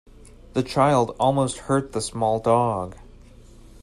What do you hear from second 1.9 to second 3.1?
the small dog.